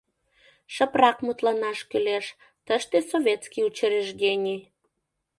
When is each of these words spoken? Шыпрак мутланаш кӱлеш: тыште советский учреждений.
Шыпрак 0.73 1.17
мутланаш 1.25 1.79
кӱлеш: 1.89 2.25
тыште 2.65 2.97
советский 3.11 3.65
учреждений. 3.69 4.61